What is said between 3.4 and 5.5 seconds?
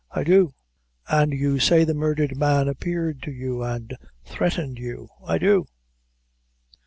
and threatened you?" "I